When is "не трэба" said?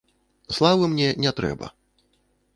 1.27-1.71